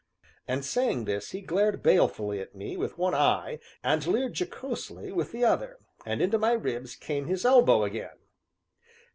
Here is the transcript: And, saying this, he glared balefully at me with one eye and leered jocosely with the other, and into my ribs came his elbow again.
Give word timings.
And, 0.47 0.65
saying 0.65 1.05
this, 1.05 1.29
he 1.29 1.41
glared 1.41 1.83
balefully 1.83 2.39
at 2.41 2.55
me 2.55 2.75
with 2.75 2.97
one 2.97 3.13
eye 3.13 3.59
and 3.83 4.07
leered 4.07 4.33
jocosely 4.39 5.11
with 5.11 5.31
the 5.31 5.45
other, 5.45 5.77
and 6.07 6.23
into 6.23 6.39
my 6.39 6.53
ribs 6.53 6.95
came 6.95 7.27
his 7.27 7.45
elbow 7.45 7.83
again. 7.83 8.17